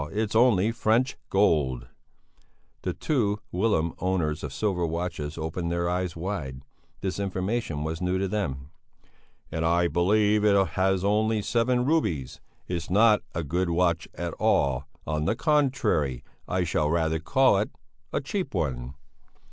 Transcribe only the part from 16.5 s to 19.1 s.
should rather call it a cheap one...."